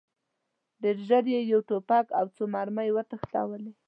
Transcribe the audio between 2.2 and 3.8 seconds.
څو مرمۍ وتښتولې.